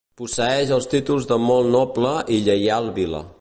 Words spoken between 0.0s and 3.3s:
Posseeix els títols de molt noble i lleial vila.